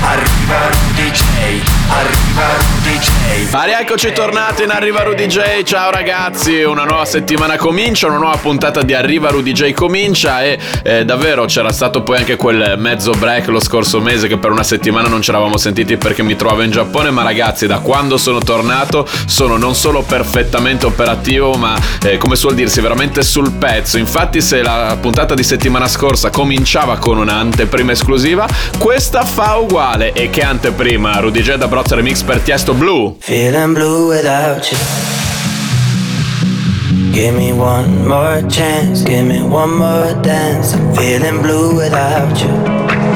arriva 0.00 0.68
Rudy 0.68 1.12
arriva 1.88 2.56
Rudy 2.56 2.98
J. 2.98 3.54
Ah, 3.54 3.64
rieccoci 3.64 4.12
tornati 4.12 4.62
in 4.62 4.70
Arriva 4.70 5.02
Rudy 5.02 5.26
J, 5.26 5.62
ciao 5.62 5.90
ragazzi, 5.90 6.62
una 6.62 6.84
nuova 6.84 7.04
settimana 7.04 7.56
comincia, 7.56 8.06
una 8.06 8.18
nuova 8.18 8.36
puntata 8.36 8.82
di 8.82 8.94
Arriva 8.94 9.30
Rudy 9.30 9.52
J 9.52 9.72
comincia 9.72 10.42
e 10.42 10.58
eh, 10.82 11.04
davvero 11.04 11.46
c'era 11.46 11.72
stato 11.72 12.02
poi 12.02 12.18
anche 12.18 12.36
quel 12.36 12.74
mezzo 12.78 13.12
break 13.12 13.48
lo 13.48 13.60
scorso 13.60 14.00
mese 14.00 14.28
che 14.28 14.36
per 14.36 14.50
una 14.50 14.62
settimana 14.62 15.08
non 15.08 15.22
ci 15.22 15.30
eravamo 15.30 15.56
sentiti 15.56 15.96
perché 15.96 16.22
mi 16.22 16.36
trovavo 16.36 16.62
in 16.62 16.70
Giappone, 16.70 17.10
ma 17.10 17.22
ragazzi 17.22 17.66
da 17.66 17.78
quando 17.78 18.16
sono 18.18 18.38
tornato 18.40 19.08
sono 19.26 19.56
non 19.56 19.74
solo 19.74 20.02
perfettamente 20.02 20.86
operativo, 20.86 21.54
ma 21.54 21.76
eh, 22.02 22.18
come 22.18 22.36
suol 22.36 22.54
dirsi 22.54 22.80
veramente 22.80 23.22
sul 23.22 23.52
pezzo. 23.52 23.98
Infatti 23.98 24.40
se 24.40 24.62
la 24.62 24.96
puntata 25.00 25.34
di 25.34 25.42
settimana 25.42 25.88
scorsa 25.88 26.30
cominciava 26.30 26.98
con 26.98 27.18
un'anteprima 27.18 27.92
esclusiva, 27.92 28.46
questa 28.78 29.24
fa 29.24 29.56
uguale. 29.56 29.87
E 29.90 30.28
che 30.28 30.42
anteprima? 30.42 31.18
Rudy 31.18 31.40
J 31.40 31.54
da 31.54 31.66
Brozza 31.66 31.94
Remix 31.94 32.22
per 32.22 32.40
Tiesto 32.40 32.74
Blue. 32.74 33.16
Feeling 33.20 33.72
blue 33.72 34.08
without 34.08 34.70
you. 34.70 34.78
Give 37.10 37.34
me 37.34 37.52
one 37.52 38.06
more 38.06 38.46
chance, 38.48 39.02
give 39.02 39.24
me 39.24 39.40
one 39.40 39.74
more 39.78 40.12
dance. 40.20 40.74
I'm 40.74 40.94
feeling 40.94 41.40
blue 41.40 41.74
without 41.74 42.38
you. 42.38 43.07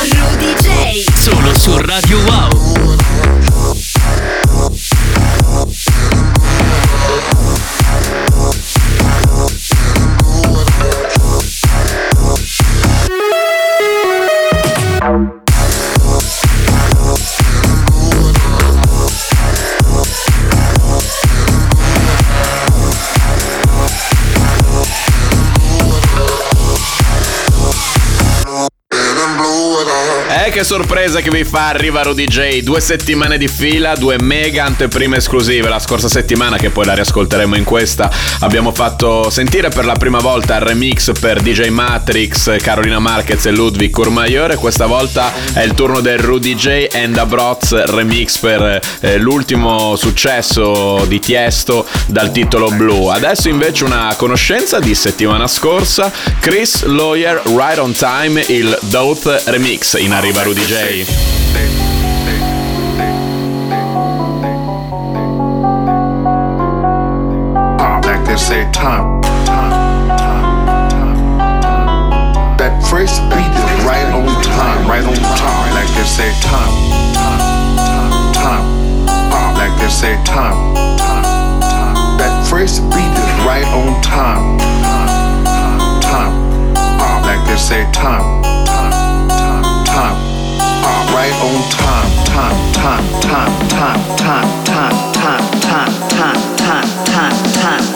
Rudy 0.00 0.54
J. 0.60 1.04
Solo 1.14 1.54
su 1.56 1.76
Radio 1.78 2.18
Wow. 2.24 2.73
Sorpresa 30.74 31.20
che 31.20 31.30
vi 31.30 31.44
fa 31.44 31.68
Arriva 31.68 32.02
Rudy 32.02 32.24
J. 32.24 32.62
Due 32.62 32.80
settimane 32.80 33.38
di 33.38 33.46
fila, 33.46 33.94
due 33.94 34.16
mega 34.20 34.64
anteprime 34.64 35.18
esclusive. 35.18 35.68
La 35.68 35.78
scorsa 35.78 36.08
settimana, 36.08 36.56
che 36.56 36.70
poi 36.70 36.84
la 36.84 36.94
riascolteremo 36.94 37.54
in 37.54 37.62
questa, 37.62 38.10
abbiamo 38.40 38.72
fatto 38.72 39.30
sentire 39.30 39.68
per 39.68 39.84
la 39.84 39.92
prima 39.92 40.18
volta 40.18 40.56
il 40.56 40.62
remix 40.62 41.12
per 41.20 41.40
DJ 41.42 41.68
Matrix, 41.68 42.56
Carolina 42.60 42.98
Marquez 42.98 43.46
e 43.46 43.52
Ludwig 43.52 43.92
Courmayeur. 43.92 44.56
Questa 44.56 44.86
volta 44.86 45.32
è 45.52 45.60
il 45.60 45.74
turno 45.74 46.00
del 46.00 46.18
Rudy 46.18 46.56
J 46.56 46.88
and 46.92 47.16
Abroz 47.18 47.84
remix 47.84 48.38
per 48.38 48.80
eh, 48.98 49.18
l'ultimo 49.18 49.94
successo 49.94 51.04
di 51.06 51.20
Tiesto 51.20 51.86
dal 52.06 52.32
titolo 52.32 52.68
Blue. 52.70 53.14
Adesso 53.14 53.48
invece 53.48 53.84
una 53.84 54.12
conoscenza 54.16 54.80
di 54.80 54.96
settimana 54.96 55.46
scorsa, 55.46 56.10
Chris 56.40 56.82
Lawyer 56.82 57.42
Right 57.44 57.78
on 57.78 57.92
Time, 57.92 58.44
il 58.48 58.76
Doubt 58.80 59.44
remix 59.46 60.00
in 60.00 60.12
arriva 60.12 60.42
Rudy 60.42 60.62
J. 60.66 61.04
Ah, 67.78 68.00
like 68.04 68.24
they 68.26 68.36
say, 68.36 68.64
time, 68.72 69.20
time, 69.44 70.08
time, 70.16 70.90
time. 71.60 72.56
That 72.56 72.80
first 72.88 73.20
beat 73.28 73.52
is 73.52 73.84
right 73.84 74.08
on 74.14 74.24
time, 74.42 74.88
right 74.88 75.04
on 75.04 75.14
time. 75.36 75.74
Like 75.74 75.88
they 75.92 76.04
say, 76.08 76.32
time, 76.40 76.72
time, 77.12 77.76
time, 77.76 78.32
time. 78.32 78.64
Ah, 79.36 79.54
like 79.58 79.74
they 79.80 79.90
say, 79.92 80.16
time, 80.24 80.74
time, 80.96 81.60
time. 81.60 82.16
That 82.18 82.46
first 82.48 82.80
beat 82.88 83.12
is 83.12 83.32
right 83.44 83.66
on 83.76 84.00
time, 84.00 84.58
time, 84.58 85.44
time, 85.44 86.00
time. 86.00 86.34
Ah, 87.04 87.20
like 87.26 87.46
they 87.48 87.58
say, 87.60 87.84
time, 87.92 88.42
time, 88.64 89.28
time, 89.28 89.84
time 89.84 90.33
right 91.24 91.40
on 91.40 91.56
time, 91.70 92.10
time, 92.26 92.58
time, 92.74 93.04
time, 93.22 93.54
time, 93.68 94.02
time, 94.20 94.44
time, 94.68 94.92
time, 95.14 95.40
time, 95.64 95.88
time, 96.12 96.36
time, 96.60 96.84
time, 96.84 97.24
time, 97.24 97.40
time, 97.40 97.74
time, 97.74 97.80
time, 97.80 97.80
time, 97.80 97.88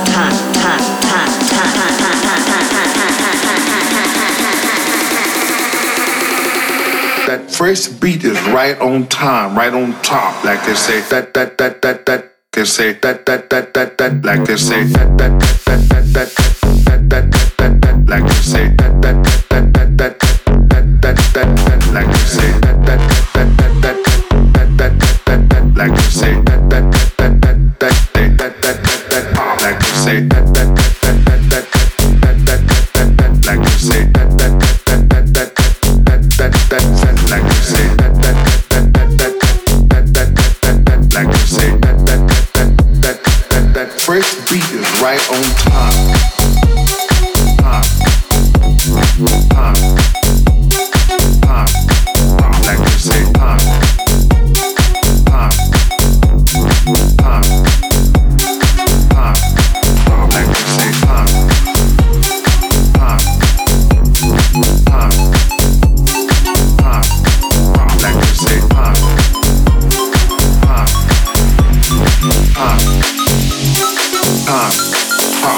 That 7.26 7.50
first 7.50 8.00
beat 8.00 8.25
is 8.25 8.40
right 8.48 8.80
on 8.80 9.06
time, 9.08 9.54
right 9.54 9.74
on 9.74 9.92
top. 10.00 10.42
Like 10.42 10.64
they 10.64 10.74
say 10.74 11.00
that 11.10 11.34
that 11.34 11.58
that 11.58 11.82
that 11.82 12.06
that 12.06 12.32
they 12.52 12.64
say 12.64 12.94
that 12.94 13.26
that 13.26 13.50
that 13.50 13.74
that 13.74 13.98
that 13.98 14.24
like 14.24 14.46
they 14.46 14.56
say 14.56 14.84
that 14.84 15.19
that 15.19 15.38
that 15.66 15.76
that 15.76 16.04
that 16.14 16.31
that 16.96 17.31
that 17.31 17.31
that 17.58 17.81
that 17.82 18.08
like 18.08 18.24
they 18.24 18.40
say 18.40 18.69
that 18.78 19.02
that 19.02 19.22
that 19.50 19.74
that 19.74 19.98
that 19.98 20.19
that 20.19 21.02
that 21.02 21.16
that 21.34 21.56
that 21.66 21.81
like 21.92 22.06
they 22.06 22.24
say 22.24 22.57
like 25.78 25.92
I 25.92 25.96
say. 26.10 26.38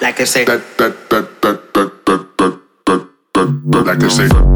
like 0.00 0.16
they 0.16 0.24
say 0.24 0.44
like 3.84 3.98
they 3.98 4.08
say 4.08 4.53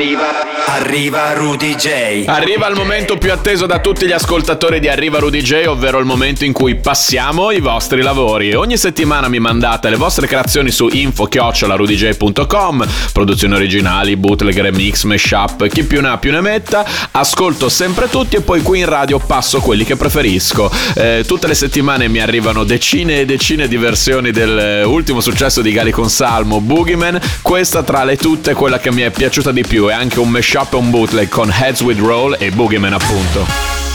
arriba. 0.00 0.59
Arriva 0.72 1.32
Rudy 1.32 1.74
J. 1.74 2.22
Arriva 2.26 2.68
il 2.68 2.76
momento 2.76 3.18
più 3.18 3.32
atteso 3.32 3.66
da 3.66 3.80
tutti 3.80 4.06
gli 4.06 4.12
ascoltatori 4.12 4.78
di 4.78 4.86
Arriva 4.86 5.18
Rudy 5.18 5.42
J, 5.42 5.64
ovvero 5.66 5.98
il 5.98 6.04
momento 6.04 6.44
in 6.44 6.52
cui 6.52 6.76
passiamo 6.76 7.50
i 7.50 7.58
vostri 7.58 8.02
lavori. 8.02 8.54
Ogni 8.54 8.76
settimana 8.76 9.26
mi 9.26 9.40
mandate 9.40 9.90
le 9.90 9.96
vostre 9.96 10.28
creazioni 10.28 10.70
su 10.70 10.86
info-rudyj.com, 10.86 12.86
produzioni 13.12 13.54
originali, 13.54 14.14
bootleg, 14.14 14.60
remix, 14.60 15.02
mashup, 15.02 15.66
chi 15.66 15.82
più 15.82 16.00
ne 16.00 16.10
ha 16.10 16.18
più 16.18 16.30
ne 16.30 16.40
metta. 16.40 16.86
Ascolto 17.10 17.68
sempre 17.68 18.08
tutti 18.08 18.36
e 18.36 18.40
poi 18.40 18.62
qui 18.62 18.78
in 18.78 18.86
radio 18.86 19.18
passo 19.18 19.58
quelli 19.58 19.82
che 19.82 19.96
preferisco. 19.96 20.70
Eh, 20.94 21.24
tutte 21.26 21.48
le 21.48 21.54
settimane 21.54 22.06
mi 22.06 22.20
arrivano 22.20 22.62
decine 22.62 23.18
e 23.18 23.24
decine 23.24 23.66
di 23.66 23.76
versioni 23.76 24.30
dell'ultimo 24.30 25.18
eh, 25.18 25.22
successo 25.22 25.62
di 25.62 25.72
Gali 25.72 25.90
con 25.90 26.08
Salmo, 26.08 26.60
Boogeyman. 26.60 27.18
Questa 27.42 27.82
tra 27.82 28.04
le 28.04 28.16
tutte 28.16 28.52
è 28.52 28.54
quella 28.54 28.78
che 28.78 28.92
mi 28.92 29.02
è 29.02 29.10
piaciuta 29.10 29.50
di 29.50 29.64
più, 29.66 29.86
è 29.86 29.94
anche 29.94 30.20
un 30.20 30.28
mashup 30.28 30.58
mashup 30.60 30.74
e 30.74 30.76
un 30.76 30.90
bootleg 30.90 31.28
con 31.28 31.50
Heads 31.50 31.82
with 31.82 31.98
Roll 31.98 32.36
e 32.38 32.50
Boogeyman 32.50 32.92
appunto. 32.92 33.89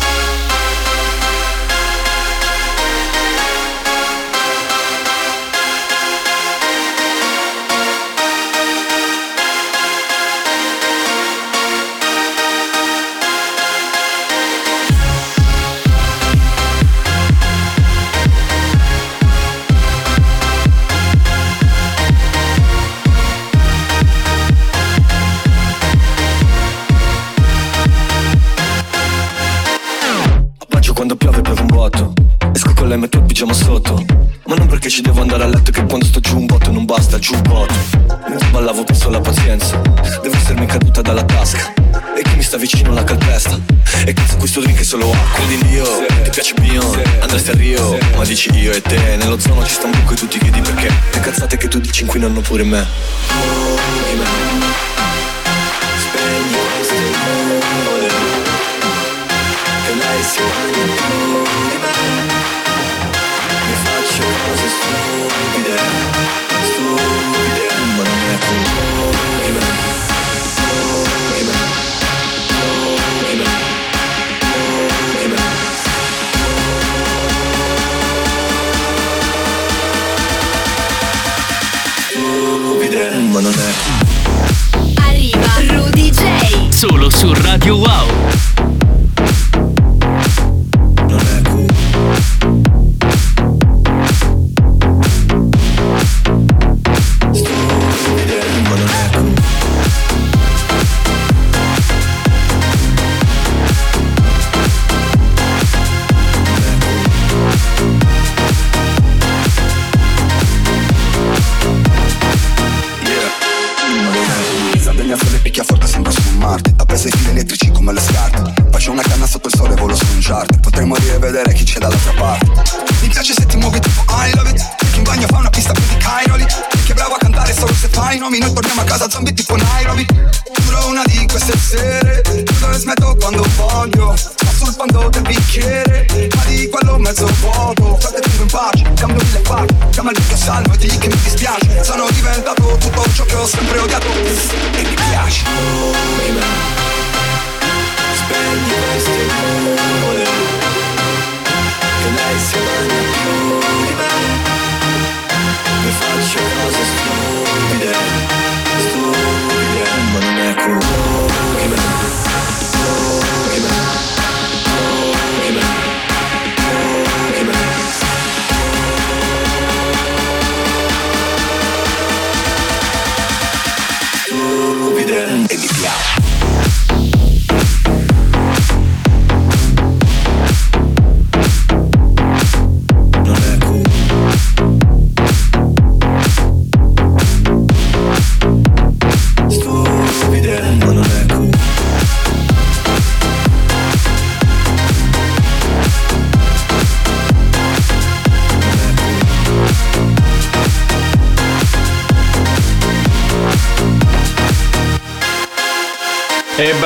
non 52.29 52.41
pure 52.41 52.63
me 52.63 52.83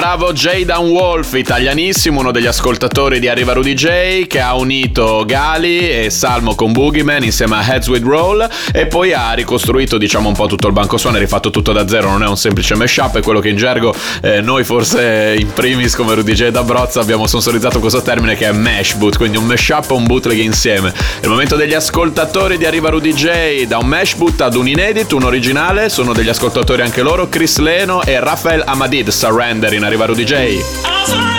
bravo 0.10 0.34
Jaydan 0.34 0.88
Wolf, 0.88 1.34
italianissimo, 1.34 2.22
uno 2.22 2.32
degli 2.32 2.48
ascoltatori 2.48 3.20
di 3.20 3.28
Arriva 3.28 3.54
Rudy 3.54 3.76
J, 3.76 4.26
che 4.26 4.40
ha 4.40 4.56
unito 4.56 5.24
Gali 5.24 5.88
e 5.88 6.10
Salmo 6.10 6.56
con 6.56 6.72
Boogeyman 6.72 7.24
insieme 7.24 7.58
a 7.58 7.64
Heads 7.64 7.90
with 7.90 8.02
Roll 8.02 8.50
e 8.74 8.88
poi 8.88 9.14
ha 9.14 9.34
ricostruito 9.34 10.00
diciamo 10.00 10.28
un 10.28 10.34
po' 10.34 10.48
tutto 10.48 10.66
il 10.66 10.74
banco 10.74 10.98
suono, 10.98 11.18
ha 11.18 11.20
rifatto 11.20 11.52
tutto 11.52 11.74
da 11.74 11.88
zero, 11.88 12.10
non 12.10 12.24
è 12.24 12.28
un 12.28 12.38
semplice 12.38 12.74
mashup, 12.74 13.20
è 13.20 13.22
quello 13.22 13.40
che 13.40 13.50
in 13.50 13.58
gergo 13.58 13.94
eh, 14.24 14.42
noi 14.42 14.64
forse 14.64 15.36
in 15.38 15.54
primis 15.54 15.96
come 15.96 16.16
Rudy 16.16 16.34
J 16.34 16.48
da 16.48 16.64
Brozza 16.64 17.02
abbiamo 17.02 17.28
sponsorizzato 17.28 17.80
questo 17.80 18.02
termine 18.02 18.36
che 18.36 18.48
è 18.48 18.52
mash 18.52 18.96
boot, 18.96 19.16
quindi 19.16 19.38
un 19.38 19.46
mashup 19.46 19.92
o 19.92 19.96
un 19.96 20.08
bootleg 20.08 20.40
insieme. 20.40 20.92
È 20.92 21.26
il 21.26 21.30
momento 21.30 21.56
degli 21.56 21.76
ascoltatori 21.76 22.58
di 22.58 22.66
Arriva 22.66 22.90
Rudy 22.90 23.14
J, 23.14 23.66
da 23.68 23.78
un 23.78 23.86
mash 23.86 24.16
boot 24.16 24.42
ad 24.42 24.56
un 24.56 24.68
inedit, 24.68 25.12
un 25.12 25.24
originale, 25.24 25.88
sono 25.90 26.14
degli 26.14 26.30
ascoltatori 26.30 26.82
anche 26.82 27.04
loro, 27.04 27.30
Chris 27.30 27.60
Leno 27.60 28.02
e 28.02 28.20
Rafael 28.20 28.64
Amadid, 28.66 29.10
Surrender 29.10 29.72
in 29.74 29.84
Arriva 29.84 29.98
Rudy 30.08 30.26
J. 30.26 31.39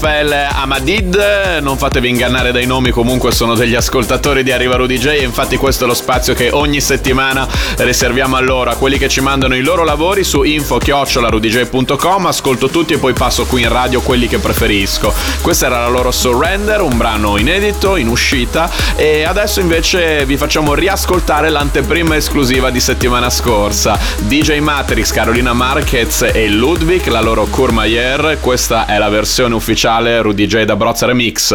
Rafael 0.00 0.32
Amadid. 0.52 1.58
Non 1.60 1.76
fatevi 1.76 2.08
ingannare 2.08 2.52
dai 2.52 2.66
nomi, 2.66 2.92
comunque 2.92 3.32
sono 3.32 3.56
degli 3.56 3.74
ascoltatori 3.74 4.44
di 4.44 4.52
Arriva 4.52 4.76
Rudy 4.76 4.96
J. 4.96 5.22
Infatti 5.22 5.56
questo 5.56 5.82
è 5.82 5.86
lo 5.88 5.94
spazio 5.94 6.34
che 6.34 6.50
ogni 6.52 6.80
settimana 6.80 7.48
riserviamo 7.78 8.36
a 8.36 8.40
loro, 8.40 8.70
a 8.70 8.76
quelli 8.76 8.96
che 8.96 9.08
ci 9.08 9.20
mandano 9.20 9.56
i 9.56 9.60
loro 9.60 9.82
lavori 9.82 10.22
su 10.22 10.44
info-rudyj.com. 10.44 12.26
Ascolto 12.26 12.68
tutti 12.68 12.92
e 12.92 12.98
poi 12.98 13.12
passo 13.12 13.44
qui 13.46 13.62
in 13.62 13.70
radio 13.70 14.00
quelli 14.00 14.28
che 14.28 14.38
preferisco. 14.38 15.12
Questa 15.42 15.66
era 15.66 15.80
la 15.80 15.88
loro 15.88 16.12
Surrender, 16.12 16.80
un 16.80 16.96
brano 16.96 17.36
inedito, 17.36 17.96
in 17.96 18.06
uscita. 18.06 18.70
E 18.94 19.24
adesso 19.24 19.58
invece 19.58 20.24
vi 20.26 20.36
facciamo 20.36 20.74
riascoltare 20.74 21.50
l'anteprima 21.50 22.14
esclusiva 22.14 22.70
di 22.70 22.78
settimana 22.78 23.30
scorsa. 23.30 23.98
DJ 24.18 24.60
Matrix, 24.60 25.10
Carolina 25.10 25.54
Marquez 25.54 26.22
e 26.32 26.46
Ludwig, 26.46 27.04
la 27.08 27.20
loro 27.20 27.46
Courmayeur. 27.46 28.38
Questa 28.40 28.86
è 28.86 28.96
la 28.96 29.08
versione 29.08 29.56
ufficiale 29.56 29.86
Rudy 30.22 30.46
J 30.46 30.66
da 30.66 30.76
Brozza 30.76 31.06
Remix. 31.06 31.54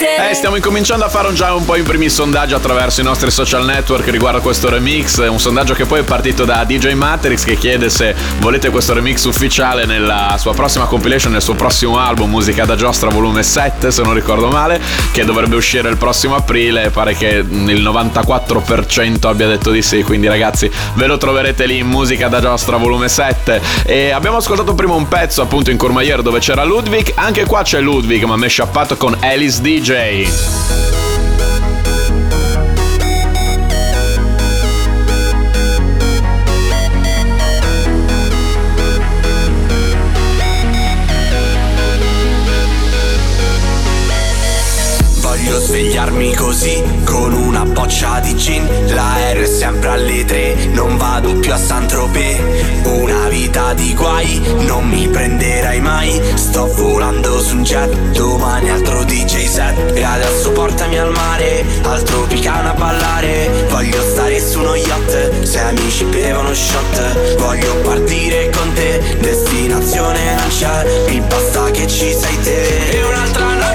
Eh, 0.00 0.32
stiamo 0.32 0.56
incominciando 0.56 1.04
a 1.04 1.10
fare 1.10 1.30
già 1.34 1.52
un 1.52 1.66
po' 1.66 1.76
i 1.76 1.82
primi 1.82 2.08
sondaggi 2.08 2.54
attraverso 2.54 3.02
i 3.02 3.04
nostri 3.04 3.30
social 3.30 3.66
network 3.66 4.08
riguardo 4.08 4.38
a 4.38 4.40
questo 4.40 4.70
remix. 4.70 5.18
Un 5.28 5.38
sondaggio 5.38 5.74
che 5.74 5.84
poi 5.84 6.00
è 6.00 6.02
partito 6.02 6.46
da 6.46 6.64
DJ 6.64 6.92
Matrix 6.94 7.44
che 7.44 7.58
chiede 7.58 7.90
se 7.90 8.14
volete 8.38 8.70
questo 8.70 8.94
remix 8.94 9.24
ufficiale 9.24 9.84
nella 9.84 10.36
sua 10.38 10.54
prossima 10.54 10.86
compilation, 10.86 11.32
nel 11.32 11.42
suo 11.42 11.54
prossimo 11.54 11.98
album, 11.98 12.30
Musica 12.30 12.64
da 12.64 12.74
Giostra 12.74 13.10
volume 13.10 13.42
7, 13.42 13.90
se 13.90 14.02
non 14.02 14.14
ricordo 14.14 14.48
male, 14.48 14.80
che 15.12 15.26
dovrebbe 15.26 15.56
uscire 15.56 15.90
il 15.90 15.98
prossimo 15.98 16.36
aprile. 16.36 16.88
Pare 16.88 17.14
che 17.14 17.44
il 17.46 17.82
94% 17.82 19.26
abbia 19.26 19.46
detto 19.46 19.70
di 19.70 19.82
sì. 19.82 20.02
Quindi, 20.02 20.26
ragazzi, 20.26 20.70
ve 20.94 21.06
lo 21.06 21.18
troverete 21.18 21.66
lì 21.66 21.76
in 21.78 21.86
Musica 21.86 22.28
da 22.28 22.40
Giostra 22.40 22.78
volume 22.78 23.10
7. 23.10 23.60
E 23.84 24.10
abbiamo 24.10 24.38
ascoltato 24.38 24.74
prima 24.74 24.94
un 24.94 25.06
pezzo 25.06 25.42
appunto 25.42 25.70
in 25.70 25.76
Courmayeur 25.76 26.22
dove 26.22 26.38
c'era 26.38 26.64
Ludwig. 26.64 27.12
Anche 27.16 27.44
qua 27.44 27.62
c'è 27.62 27.80
Ludwig, 27.80 28.22
ma 28.24 28.36
mashappato 28.36 28.96
con 28.96 29.14
Alice 29.20 29.60
DJ. 29.60 29.80
Voglio 29.82 31.11
così 46.52 46.82
con 47.04 47.32
una 47.32 47.64
boccia 47.64 48.20
di 48.20 48.36
gin 48.36 48.68
L'aereo 48.88 49.42
è 49.42 49.46
sempre 49.46 49.88
alle 49.88 50.22
tre, 50.26 50.54
non 50.72 50.98
vado 50.98 51.32
più 51.36 51.50
a 51.50 51.56
Saint-Tropez. 51.56 52.40
Una 52.84 53.28
vita 53.28 53.72
di 53.72 53.94
guai, 53.94 54.38
non 54.66 54.86
mi 54.86 55.08
prenderai 55.08 55.80
mai. 55.80 56.20
Sto 56.34 56.70
volando 56.74 57.40
su 57.40 57.56
un 57.56 57.62
jet, 57.62 57.90
domani 58.12 58.68
altro 58.68 59.02
DJ 59.04 59.46
set. 59.46 59.96
E 59.96 60.02
adesso 60.02 60.50
portami 60.50 60.98
al 60.98 61.12
mare, 61.12 61.64
al 61.84 62.02
Tropicana 62.02 62.72
a 62.72 62.74
ballare. 62.74 63.66
Voglio 63.70 64.02
stare 64.02 64.38
su 64.38 64.60
uno 64.60 64.74
yacht, 64.74 65.44
se 65.44 65.58
amici 65.58 66.04
bevono 66.04 66.52
shot. 66.52 67.36
Voglio 67.38 67.76
partire 67.76 68.50
con 68.50 68.70
te, 68.74 69.16
destinazione 69.20 70.34
non 70.34 70.48
c'è. 70.48 71.04
Mi 71.08 71.18
basta 71.20 71.70
che 71.70 71.86
ci 71.86 72.12
sei 72.12 72.38
te. 72.42 72.90
E 72.90 73.04
un'altra 73.04 73.54
notte 73.54 73.71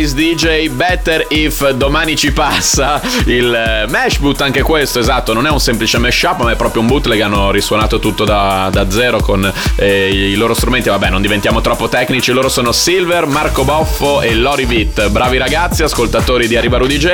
90s 0.00 0.14
DJ 0.14 0.59
Better 0.68 1.26
If 1.28 1.70
Domani 1.70 2.16
ci 2.16 2.32
passa. 2.32 3.00
Il 3.26 3.52
eh, 3.52 3.86
mash 3.88 4.18
boot, 4.18 4.40
anche 4.40 4.62
questo, 4.62 4.98
esatto, 4.98 5.32
non 5.32 5.46
è 5.46 5.50
un 5.50 5.60
semplice 5.60 5.98
mashup, 5.98 6.42
ma 6.42 6.52
è 6.52 6.56
proprio 6.56 6.82
un 6.82 6.88
bootleg. 6.88 7.20
Hanno 7.20 7.50
risuonato 7.50 7.98
tutto 7.98 8.24
da, 8.24 8.68
da 8.72 8.90
zero 8.90 9.20
con 9.20 9.50
eh, 9.76 10.30
i 10.30 10.34
loro 10.34 10.54
strumenti. 10.54 10.88
Vabbè, 10.88 11.08
non 11.10 11.22
diventiamo 11.22 11.60
troppo 11.60 11.88
tecnici. 11.88 12.32
Loro 12.32 12.48
sono 12.48 12.72
Silver, 12.72 13.26
Marco 13.26 13.64
Boffo 13.64 14.20
e 14.20 14.34
Lori 14.34 14.64
Vitt. 14.64 15.08
Bravi 15.08 15.38
ragazzi, 15.38 15.82
ascoltatori 15.82 16.46
di 16.46 16.56
Arriva 16.56 16.78
Rudy 16.78 16.98
J. 16.98 17.06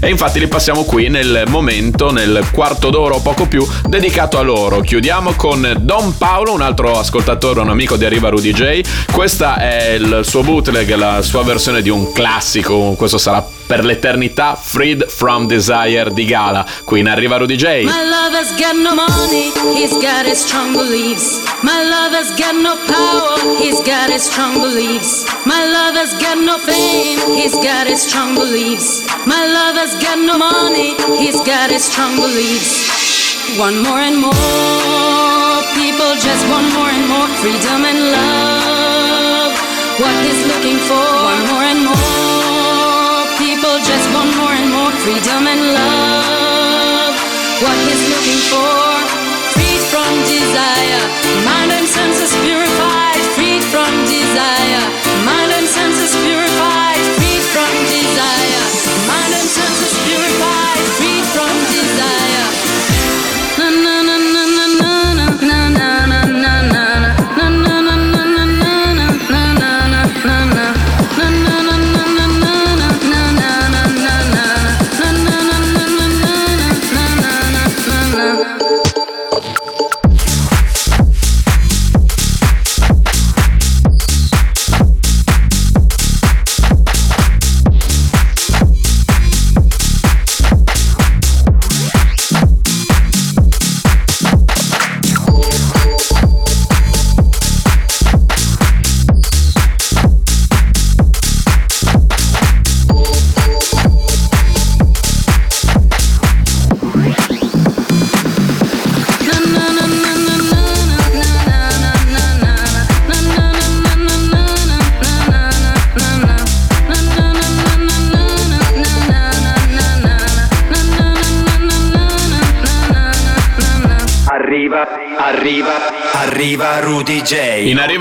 E 0.00 0.08
infatti 0.08 0.38
li 0.38 0.46
passiamo 0.46 0.84
qui 0.84 1.08
nel 1.08 1.44
momento, 1.48 2.10
nel 2.10 2.48
quarto 2.52 2.90
d'ora 2.90 3.14
o 3.14 3.20
poco 3.20 3.46
più, 3.46 3.66
dedicato 3.86 4.38
a 4.38 4.42
loro. 4.42 4.80
Chiudiamo 4.80 5.32
con 5.32 5.74
Don 5.80 6.16
Paolo, 6.16 6.52
un 6.52 6.60
altro 6.60 6.98
ascoltatore, 6.98 7.60
un 7.60 7.70
amico 7.70 7.96
di 7.96 8.04
Arriva 8.04 8.28
Rudy 8.28 8.52
J. 8.52 8.80
Questa 9.10 9.58
è 9.58 9.90
il 9.92 10.20
suo 10.22 10.42
bootleg, 10.42 10.94
la 10.94 11.22
sua 11.22 11.42
versione 11.42 11.82
di 11.82 11.90
un 11.90 12.12
classico. 12.12 12.91
Questo 12.96 13.18
sarà 13.18 13.44
per 13.66 13.84
l'eternità 13.84 14.54
Freed 14.54 15.08
from 15.08 15.46
Desire 15.46 16.12
di 16.12 16.24
Gala. 16.24 16.66
Qui 16.84 17.00
in 17.00 17.08
Arriva 17.08 17.36
Rudy 17.36 17.56
J. 17.56 17.84
My 17.84 18.04
lover's 18.04 18.52
got 18.58 18.74
no 18.74 18.94
money, 18.94 19.50
he's 19.74 19.92
got 20.00 20.26
his 20.26 20.38
strong 20.38 20.72
beliefs. 20.72 21.42
My 21.62 21.82
lover's 21.82 22.30
got 22.36 22.54
no 22.54 22.76
power, 22.86 23.38
he's 23.58 23.80
got 23.82 24.10
his 24.10 24.22
strong 24.22 24.60
beliefs. 24.60 25.24
My 25.44 25.64
lover's 25.64 26.14
got 26.20 26.38
no 26.38 26.58
fame, 26.58 27.18
he's 27.34 27.54
got 27.56 27.86
his 27.86 28.02
strong 28.02 28.34
beliefs. 28.34 29.04
My 29.26 29.46
lover's 29.46 29.94
got 30.02 30.18
no 30.18 30.36
money, 30.38 30.94
he's 31.18 31.40
got 31.42 31.70
his 31.70 31.84
strong 31.84 32.16
beliefs. 32.16 33.58
One 33.58 33.82
more 33.82 34.00
and 34.00 34.20
more 34.20 35.62
people 35.74 36.14
just 36.16 36.44
want 36.48 36.68
more 36.74 36.90
and 36.90 37.06
more 37.08 37.28
freedom 37.40 37.84
and 37.84 38.00
love. 38.12 39.52
What 40.00 40.16
he's 40.24 40.42
looking 40.46 40.78
for, 40.88 41.04
one 41.30 41.42
more 41.52 41.64
and 41.72 41.84
more 41.84 42.01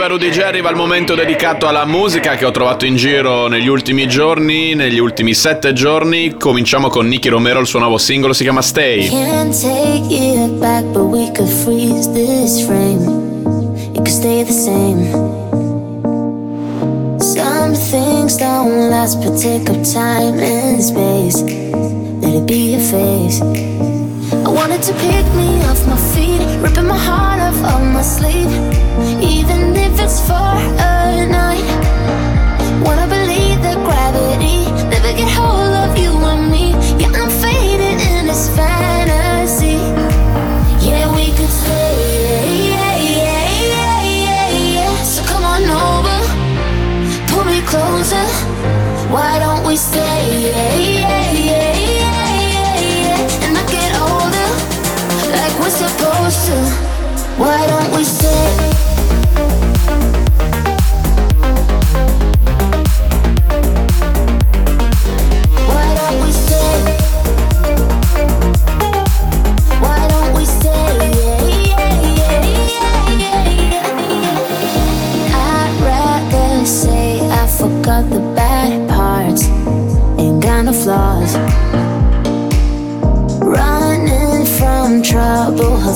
Arriva 0.01 0.17
Rudy 0.17 0.31
J 0.31 0.39
arriva 0.39 0.69
il 0.71 0.75
momento 0.75 1.13
dedicato 1.13 1.67
alla 1.67 1.85
musica 1.85 2.33
che 2.33 2.43
ho 2.43 2.49
trovato 2.49 2.85
in 2.85 2.95
giro 2.95 3.47
negli 3.47 3.67
ultimi 3.67 4.07
giorni, 4.07 4.73
negli 4.73 4.97
ultimi 4.97 5.35
sette 5.35 5.73
giorni. 5.73 6.37
Cominciamo 6.39 6.87
con 6.87 7.07
Nicky 7.07 7.29
Romero, 7.29 7.59
il 7.59 7.67
suo 7.67 7.77
nuovo 7.77 7.99
singolo 7.99 8.33
si 8.33 8.41
chiama 8.41 8.63
Stay. 8.63 9.09
Can't 9.09 9.53
take 9.61 10.11
it 10.11 10.53
back, 10.53 10.83
but 10.85 11.03
we 11.03 11.31
could 11.33 11.47
freeze 11.47 12.11
this 12.13 12.65
frame. 12.65 13.03
It 13.93 13.97
could 13.97 14.07
stay 14.07 14.43
the 14.43 14.51
same. 14.51 15.05
Some 17.19 17.75
things 17.75 18.37
don't 18.37 18.89
last, 18.89 19.23
but 19.23 19.39
take 19.39 19.69
up 19.69 19.83
time 19.83 20.39
and 20.39 20.81
space. 20.81 21.43
Let 22.21 22.33
it 22.33 22.47
be 22.47 22.71
your 22.71 22.81
face. 22.81 23.39
I 23.39 24.49
wanted 24.49 24.81
to 24.81 24.93
pick 24.93 25.25
me 25.35 25.61
off 25.69 25.85
my 25.85 25.97
feet, 26.15 26.41
ripping 26.59 26.87
my 26.87 26.97
heart 26.97 27.40
even 29.21 29.75
if 29.75 29.99
it's 29.99 30.19
for 30.27 30.33
a 30.33 31.25
night. 31.27 31.65
Wanna 32.83 33.07
believe 33.07 33.61
that 33.61 33.77
gravity 33.87 34.71
never 34.89 35.13
get 35.13 35.29
hold 35.29 35.73
of 35.85 35.97
you 35.97 36.11
and 36.31 36.51
me. 36.51 36.71
Yeah, 36.99 37.11
I'm 37.13 37.31
in 38.11 38.27
this 38.27 38.49
fantasy. 38.55 39.77
Yeah, 40.85 41.13
we 41.15 41.31
could. 41.37 41.53
Yeah, 42.71 42.95
yeah, 42.97 42.97
yeah, 43.19 44.01
yeah, 44.27 44.49
yeah. 44.75 45.03
So 45.03 45.23
come 45.23 45.43
on 45.43 45.63
over, 45.63 46.19
pull 47.29 47.45
me 47.45 47.61
closer. 47.61 48.25
Why 49.13 49.39
don't 49.39 49.65
we 49.65 49.75
stay? 49.75 50.19
Yeah, 50.47 50.75
yeah, 50.75 51.31
yeah, 51.31 51.73
yeah, 51.99 52.37
yeah, 52.55 52.79
yeah. 53.05 53.45
And 53.45 53.57
get 53.69 53.91
older, 53.99 54.49
like 55.37 55.55
we're 55.59 55.69
supposed 55.69 56.45
to. 56.47 56.90
Why 57.37 57.65
don't 57.67 57.95
we 57.95 58.03
stay? 58.03 58.70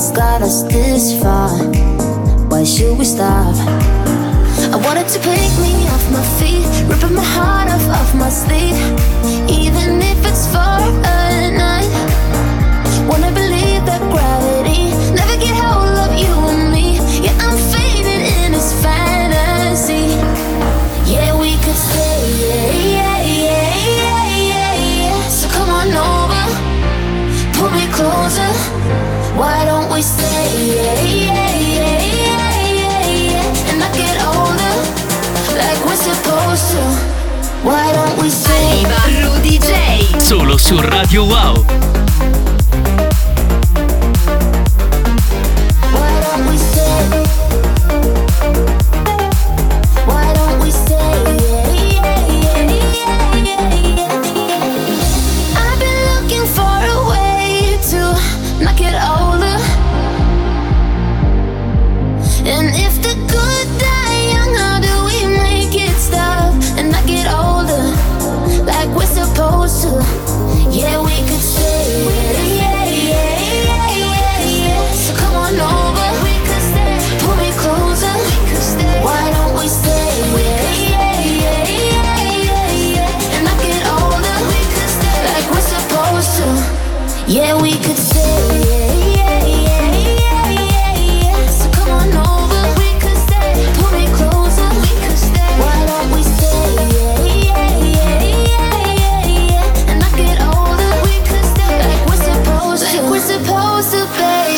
Has 0.06 0.16
got 0.16 0.42
us 0.42 0.62
this 0.64 1.20
far. 1.20 1.50
Why 2.48 2.64
should 2.64 2.96
we 2.98 3.04
stop? 3.04 3.54
I 4.72 4.76
wanted 4.84 5.08
to 5.08 5.18
pick 5.18 5.52
me 5.64 5.74
off 5.88 6.04
my 6.12 6.22
feet, 6.38 6.66
ripping 6.88 7.14
my 7.14 7.24
heart 7.24 7.68
off 7.70 7.86
of 8.00 8.14
my 8.14 8.28
sleeve, 8.28 8.78
even 9.50 9.95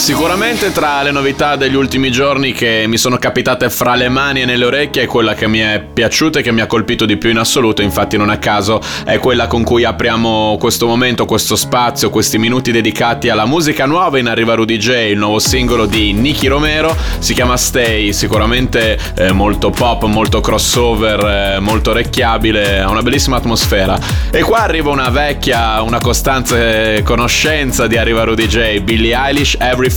Sicuramente 0.08 0.72
tra 0.72 1.02
le 1.02 1.10
novità 1.10 1.56
degli 1.56 1.74
ultimi 1.74 2.10
giorni 2.10 2.52
che 2.52 2.86
mi 2.88 2.96
sono 2.96 3.18
capitate 3.18 3.68
fra 3.68 3.94
le 3.94 4.08
mani 4.08 4.40
e 4.40 4.46
nelle 4.46 4.64
orecchie 4.64 5.02
è 5.02 5.06
quella 5.06 5.34
che 5.34 5.46
mi 5.48 5.58
è 5.58 5.84
piaciuta 5.92 6.38
e 6.38 6.42
che 6.42 6.50
mi 6.50 6.62
ha 6.62 6.66
colpito 6.66 7.04
di 7.04 7.18
più 7.18 7.28
in 7.28 7.36
assoluto, 7.36 7.82
infatti 7.82 8.16
non 8.16 8.30
a 8.30 8.38
caso 8.38 8.80
è 9.04 9.18
quella 9.18 9.46
con 9.48 9.64
cui 9.64 9.84
apriamo 9.84 10.56
questo 10.58 10.86
momento, 10.86 11.26
questo 11.26 11.56
spazio, 11.56 12.08
questi 12.08 12.38
minuti 12.38 12.72
dedicati 12.72 13.28
alla 13.28 13.44
musica 13.44 13.84
nuova 13.84 14.18
in 14.18 14.28
Arriva 14.28 14.54
Rudy 14.54 14.78
J, 14.78 15.10
il 15.10 15.18
nuovo 15.18 15.40
singolo 15.40 15.84
di 15.84 16.14
Nicky 16.14 16.46
Romero, 16.46 16.96
si 17.18 17.34
chiama 17.34 17.58
Stay, 17.58 18.14
sicuramente 18.14 18.98
eh, 19.14 19.32
molto 19.32 19.68
pop, 19.68 20.04
molto 20.04 20.40
crossover, 20.40 21.56
eh, 21.56 21.60
molto 21.60 21.90
orecchiabile, 21.90 22.78
ha 22.80 22.88
una 22.88 23.02
bellissima 23.02 23.36
atmosfera. 23.36 23.98
E 24.30 24.40
qua 24.40 24.60
arriva 24.60 24.88
una 24.88 25.10
vecchia, 25.10 25.82
una 25.82 26.00
costante 26.00 27.02
conoscenza 27.04 27.86
di 27.86 27.98
Arriva 27.98 28.24
Rudy 28.24 28.46
J, 28.46 28.80
Billie 28.80 29.14
Eilish, 29.14 29.58
Everything 29.60 29.96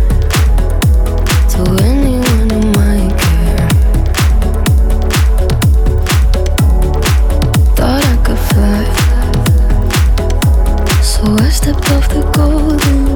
Stepped 11.61 11.91
off 11.91 12.07
the 12.09 12.21
golden. 12.37 13.15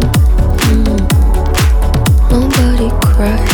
Nobody 2.29 2.89
cried. 3.09 3.49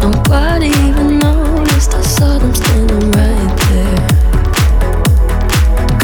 Nobody 0.00 0.68
even 0.86 1.18
noticed. 1.18 1.92
I 1.92 2.00
saw 2.00 2.38
standing 2.54 3.10
right 3.18 3.52
there. 3.68 4.02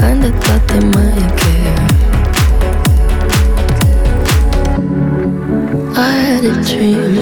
Kinda 0.00 0.30
thought 0.42 0.64
they 0.68 0.82
might 0.96 1.32
care. 1.40 1.80
I 5.96 6.10
had 6.26 6.44
a 6.44 6.54
dream. 6.68 7.14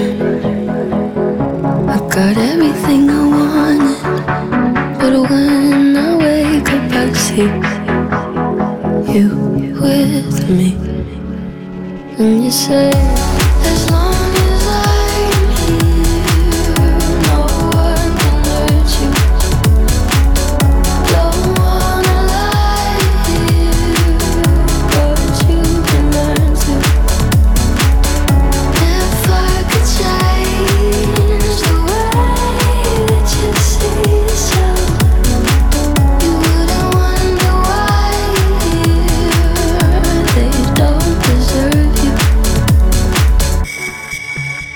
I 1.95 1.97
got 2.15 2.35
everything 2.51 3.09
I 3.09 3.21
wanted. 3.35 3.99
But 4.99 5.13
when 5.29 5.95
I 5.95 6.09
wake 6.17 6.69
up, 6.75 6.91
I 6.91 7.13
see 7.13 7.74
with 10.23 10.49
me. 10.49 10.73
And 12.17 12.43
you 12.43 12.51
say, 12.51 13.34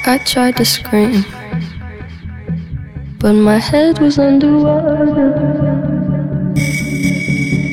I 0.09 0.17
tried 0.17 0.57
to 0.57 0.65
scream, 0.65 1.23
but 3.19 3.33
my 3.33 3.59
head 3.59 3.99
was 3.99 4.17
underwater. 4.17 5.29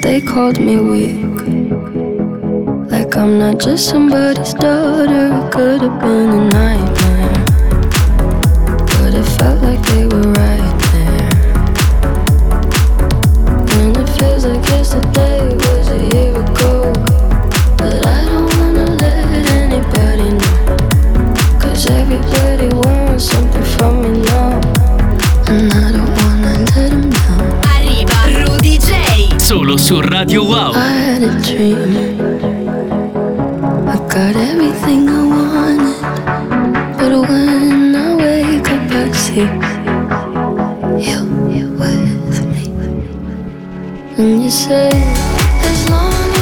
They 0.02 0.20
called 0.20 0.60
me 0.60 0.76
weak, 0.76 1.16
like 2.90 3.16
I'm 3.16 3.38
not 3.38 3.58
just 3.58 3.88
somebody's 3.88 4.52
daughter. 4.52 5.48
Could 5.50 5.80
have 5.80 5.98
been 5.98 6.28
a 6.28 6.44
nightmare, 6.50 6.95
Solo 29.46 29.78
su 29.78 30.00
Radio 30.00 30.42
Wow. 30.42 30.72
I 30.74 30.90
had 30.90 31.22
a 31.22 31.30
dream. 31.40 31.78
I 33.86 33.96
got 34.08 34.34
everything 34.34 35.08
I 35.08 35.22
wanted. 35.22 36.00
But 36.98 37.12
when 37.28 37.94
I 37.94 38.16
wake 38.16 38.68
up, 38.68 38.90
I 38.90 39.12
see 39.12 39.46
you 40.98 41.70
with 41.78 42.44
me. 42.54 42.64
And 44.18 44.42
you 44.42 44.50
say, 44.50 44.90
as 45.62 45.90
long 45.90 46.35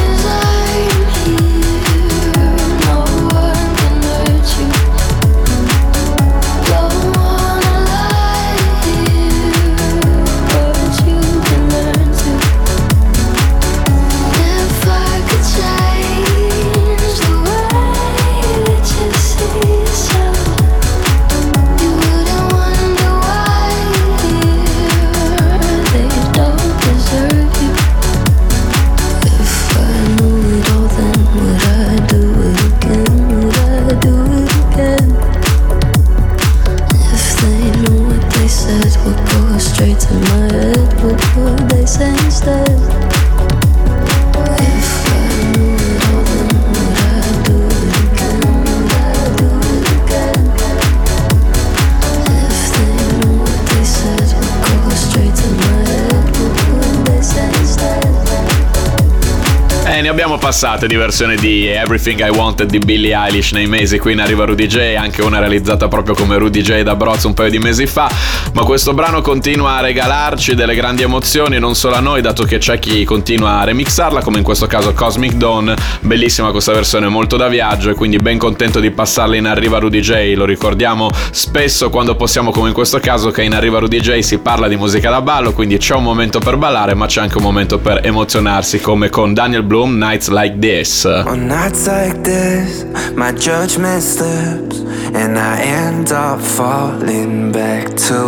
passate 60.55 60.87
di 60.87 60.95
versioni 60.95 61.35
di 61.35 61.67
Everything 61.67 62.25
I 62.25 62.29
Wanted 62.29 62.69
di 62.69 62.79
Billie 62.79 63.13
Eilish 63.13 63.51
nei 63.51 63.67
mesi 63.67 63.99
qui 63.99 64.13
in 64.13 64.21
arriva 64.21 64.45
Rudy 64.45 64.67
J, 64.67 64.95
anche 64.97 65.21
una 65.21 65.39
realizzata 65.39 65.89
proprio 65.89 66.15
come 66.15 66.37
Rudy 66.37 66.61
J 66.61 66.81
da 66.81 66.95
Brozzo 66.95 67.27
un 67.27 67.33
paio 67.33 67.49
di 67.49 67.59
mesi 67.59 67.85
fa, 67.85 68.09
ma 68.53 68.63
questo 68.63 68.93
brano 68.93 69.19
continua 69.19 69.75
a 69.75 69.81
regalarci 69.81 70.55
delle 70.55 70.73
grandi 70.73 71.01
emozioni 71.01 71.59
non 71.59 71.75
solo 71.75 71.95
a 71.95 71.99
noi, 71.99 72.21
dato 72.21 72.45
che 72.45 72.57
c'è 72.57 72.79
chi 72.79 73.03
continua 73.03 73.59
a 73.59 73.65
remixarla, 73.65 74.21
come 74.21 74.37
in 74.37 74.45
questo 74.45 74.65
caso 74.65 74.93
Cosmic 74.93 75.33
Dawn, 75.33 75.75
bellissima 75.99 76.51
questa 76.51 76.71
versione 76.71 77.09
molto 77.09 77.35
da 77.35 77.49
viaggio 77.49 77.89
e 77.89 77.93
quindi 77.93 78.15
ben 78.15 78.37
contento 78.37 78.79
di 78.79 78.91
passarla 78.91 79.35
in 79.35 79.47
arriva 79.47 79.77
Rudy 79.79 79.99
J, 79.99 80.35
lo 80.37 80.45
ricordiamo 80.45 81.09
spesso 81.31 81.89
quando 81.89 82.15
possiamo 82.15 82.51
come 82.51 82.69
in 82.69 82.73
questo 82.73 82.99
caso 82.99 83.29
che 83.29 83.43
in 83.43 83.53
arriva 83.53 83.79
Rudy 83.79 83.99
J 83.99 84.19
si 84.19 84.37
parla 84.37 84.69
di 84.69 84.77
musica 84.77 85.09
da 85.09 85.19
ballo, 85.19 85.51
quindi 85.51 85.75
c'è 85.75 85.95
un 85.95 86.03
momento 86.03 86.39
per 86.39 86.55
ballare, 86.55 86.93
ma 86.93 87.07
c'è 87.07 87.19
anche 87.19 87.35
un 87.35 87.43
momento 87.43 87.77
per 87.77 87.99
emozionarsi 88.05 88.79
come 88.79 89.09
con 89.09 89.33
Daniel 89.33 89.63
Bloom 89.63 89.97
Nights 89.97 90.29
Like 90.29 90.43
This. 90.53 91.07
Uh. 91.07 91.25
On 91.27 91.47
nights 91.47 91.87
like 91.87 92.23
this, 92.23 92.83
my 93.15 93.31
judgment 93.31 94.03
slips, 94.03 94.79
and 95.13 95.39
I 95.39 95.59
end 95.59 96.11
up 96.11 96.39
falling 96.39 97.51
back 97.51 97.87
to 97.87 98.21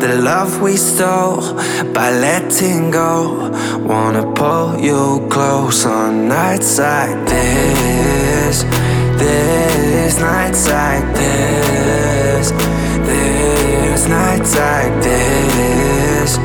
the 0.00 0.20
love 0.22 0.60
we 0.60 0.76
stole 0.76 1.54
by 1.94 2.10
letting 2.10 2.90
go. 2.90 3.50
Wanna 3.78 4.32
pull 4.32 4.80
you 4.80 5.26
close 5.30 5.86
on 5.86 6.26
nights 6.28 6.78
like 6.78 7.28
this. 7.28 8.64
This 9.16 10.18
nights 10.18 10.68
like 10.68 11.06
this. 11.14 12.50
This 13.06 14.08
nights 14.08 14.56
like 14.56 14.94
this. 15.00 16.38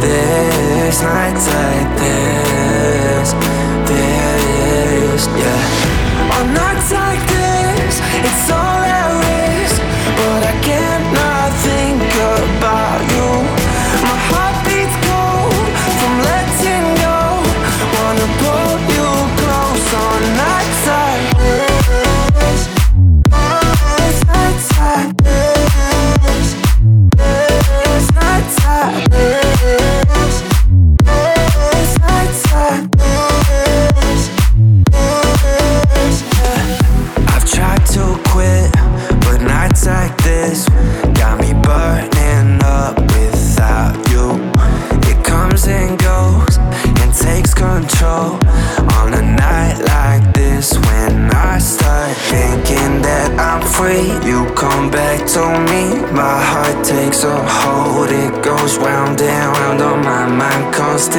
This 0.00 1.02
nights 1.02 1.48
like 1.48 1.98
this. 1.98 3.63
This, 5.14 5.26
yeah. 5.28 6.40
On 6.40 6.52
nights 6.52 7.03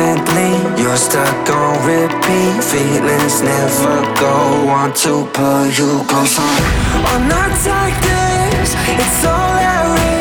constantly. 0.06 0.82
You're 0.82 0.98
stuck 0.98 1.50
on 1.50 1.86
repeat, 1.86 2.64
feelings 2.64 3.42
never 3.42 4.02
go. 4.20 4.66
Want 4.66 4.96
to 4.98 5.26
pull 5.34 5.66
you 5.68 6.04
close 6.08 6.38
on. 6.40 6.62
On 7.12 7.28
nights 7.28 7.66
like 7.68 7.98
this, 8.02 8.76
it's 9.02 9.26
all 9.26 9.58
at 9.58 9.84
risk, 9.94 10.15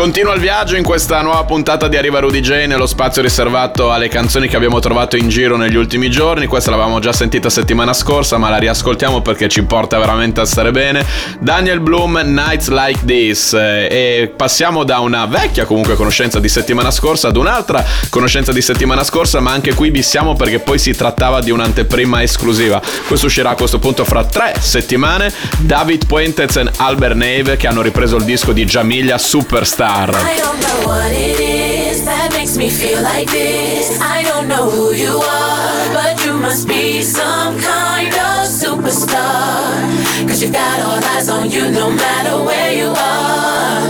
continua 0.00 0.32
il 0.32 0.40
viaggio 0.40 0.76
in 0.76 0.82
questa 0.82 1.20
nuova 1.20 1.44
puntata 1.44 1.86
di 1.86 1.94
Arriva 1.94 2.20
Rudy 2.20 2.40
J 2.40 2.64
nello 2.64 2.86
spazio 2.86 3.20
riservato 3.20 3.92
alle 3.92 4.08
canzoni 4.08 4.48
che 4.48 4.56
abbiamo 4.56 4.78
trovato 4.78 5.18
in 5.18 5.28
giro 5.28 5.58
negli 5.58 5.76
ultimi 5.76 6.10
giorni. 6.10 6.46
Questa 6.46 6.70
l'avevamo 6.70 7.00
già 7.00 7.12
sentita 7.12 7.50
settimana 7.50 7.92
scorsa, 7.92 8.38
ma 8.38 8.48
la 8.48 8.56
riascoltiamo 8.56 9.20
perché 9.20 9.46
ci 9.50 9.62
porta 9.64 9.98
veramente 9.98 10.40
a 10.40 10.46
stare 10.46 10.70
bene. 10.70 11.04
Daniel 11.38 11.80
Bloom, 11.80 12.18
Nights 12.24 12.68
Like 12.68 13.04
This. 13.04 13.52
Eh, 13.52 13.88
E 13.90 14.32
passiamo 14.34 14.84
da 14.84 15.00
una 15.00 15.26
vecchia 15.26 15.66
comunque 15.66 15.96
conoscenza 15.96 16.40
di 16.40 16.48
settimana 16.48 16.90
scorsa 16.90 17.28
ad 17.28 17.36
un'altra 17.36 17.84
conoscenza 18.08 18.52
di 18.52 18.62
settimana 18.62 19.04
scorsa, 19.04 19.40
ma 19.40 19.50
anche 19.50 19.74
qui 19.74 19.90
bissiamo 19.90 20.34
perché 20.34 20.60
poi 20.60 20.78
si 20.78 20.96
trattava 20.96 21.40
di 21.40 21.50
un'anteprima 21.50 22.22
esclusiva. 22.22 22.80
Questo 23.06 23.26
uscirà 23.26 23.50
a 23.50 23.54
questo 23.54 23.78
punto 23.78 24.06
fra 24.06 24.24
tre 24.24 24.54
settimane. 24.60 25.30
David 25.58 26.06
Puentez 26.06 26.56
e 26.56 26.70
Albert 26.78 27.16
Nave 27.16 27.58
che 27.58 27.66
hanno 27.66 27.82
ripreso 27.82 28.16
il 28.16 28.24
disco 28.24 28.52
di 28.52 28.64
Jamila 28.64 29.18
Superstar. 29.18 29.88
I 29.92 30.06
don't 30.38 30.60
know 30.62 30.86
what 30.86 31.10
it 31.10 31.40
is 31.40 32.04
that 32.04 32.30
makes 32.30 32.56
me 32.56 32.70
feel 32.70 33.02
like 33.02 33.28
this. 33.28 33.98
I 34.00 34.22
don't 34.22 34.46
know 34.46 34.70
who 34.70 34.94
you 34.94 35.18
are, 35.18 35.82
but 35.90 36.24
you 36.24 36.34
must 36.34 36.68
be 36.68 37.02
some 37.02 37.58
kind 37.58 38.14
of 38.14 38.46
superstar. 38.46 39.82
Cause 40.30 40.40
you 40.42 40.52
got 40.52 40.78
all 40.86 41.02
eyes 41.10 41.28
on 41.28 41.50
you 41.50 41.72
no 41.72 41.90
matter 41.90 42.38
where 42.38 42.72
you 42.72 42.86
are. 42.94 43.82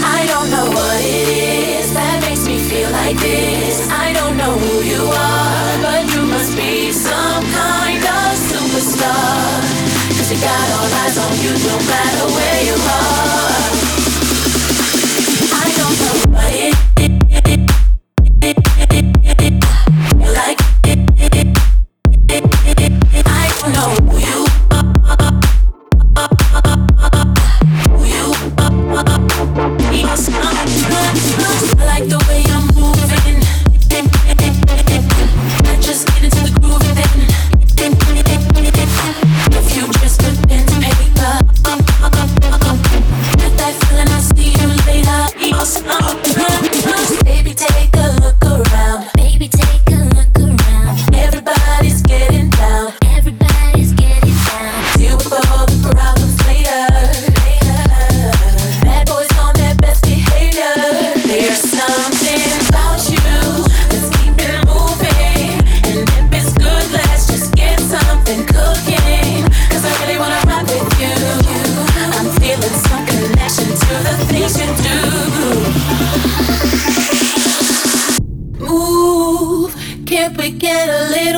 I 0.00 0.24
don't 0.24 0.48
know 0.48 0.64
what 0.80 1.00
it 1.04 1.28
is 1.84 1.92
that 1.92 2.24
makes 2.24 2.48
me 2.48 2.56
feel 2.56 2.88
like 2.88 3.20
this. 3.20 3.84
I 3.92 4.14
don't 4.16 4.38
know 4.40 4.56
who 4.56 4.80
you 4.80 5.12
are, 5.12 5.72
but 5.84 6.08
you 6.08 6.24
must 6.24 6.56
be 6.56 6.90
some 6.90 7.44
kind 7.52 8.00
of 8.00 8.32
superstar. 8.48 9.60
Cause 10.16 10.32
you 10.32 10.40
got 10.40 10.66
all 10.80 10.88
eyes 11.04 11.20
on 11.20 11.32
you 11.44 11.52
no 11.68 11.76
matter 11.84 12.31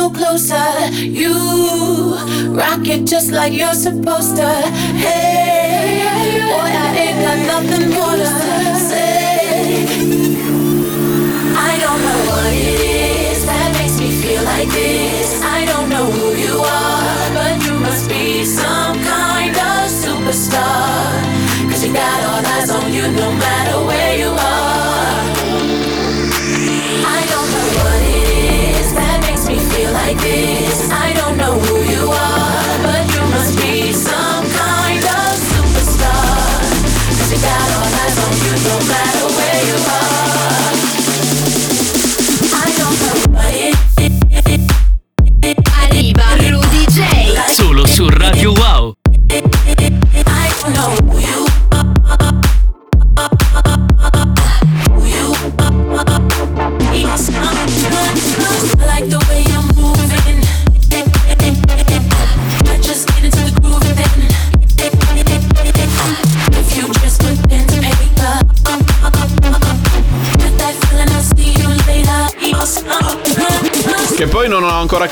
little 0.04 0.18
closer? 0.18 0.90
You 0.92 1.32
rock 2.52 2.86
it 2.86 3.06
just 3.06 3.30
like 3.32 3.52
you're 3.52 3.74
supposed 3.74 4.36
to. 4.36 4.48
Hey, 5.04 6.40
boy, 6.40 6.70
I 6.84 6.96
ain't 7.04 7.20
got 7.24 7.38
nothing 7.52 7.90
more 7.90 8.16
to 8.16 8.26
say. 8.88 9.14
I 11.56 11.78
don't 11.80 12.00
know 12.06 12.20
what 12.30 12.52
it 12.52 12.80
is 13.32 13.46
that 13.46 13.76
makes 13.78 13.98
me 14.00 14.10
feel 14.22 14.42
like 14.42 14.68
this. 14.68 15.42
I 15.42 15.64
don't 15.64 15.88
know 15.88 16.06
who 16.10 16.34
you 16.36 16.58
are, 16.58 17.30
but 17.34 17.64
you 17.64 17.78
must 17.78 18.08
be 18.08 18.44
some 18.44 18.96
kind 19.02 19.56
of 19.56 19.88
superstar. 19.88 21.70
Cause 21.70 21.84
you 21.84 21.92
got 21.92 22.20
all 22.28 22.46
eyes 22.54 22.70
on 22.70 22.92
you 22.92 23.02
no 23.02 23.32
matter 23.32 23.86
where 23.86 24.03
no 38.64 38.78
matter 38.88 39.03